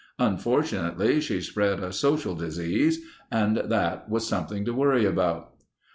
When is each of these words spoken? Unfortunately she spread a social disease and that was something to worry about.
Unfortunately 0.17 1.21
she 1.21 1.41
spread 1.41 1.79
a 1.79 1.93
social 1.93 2.33
disease 2.33 3.01
and 3.31 3.57
that 3.57 4.09
was 4.09 4.27
something 4.27 4.65
to 4.65 4.73
worry 4.73 5.05
about. 5.05 5.53